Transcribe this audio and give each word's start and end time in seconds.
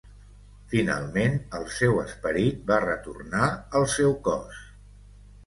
Finalment, 0.69 1.35
el 1.59 1.67
seu 1.75 1.99
esperit 2.05 2.65
va 2.73 2.81
retornar 2.87 3.53
al 3.83 3.87
seu 3.99 4.19
cos. 4.31 4.65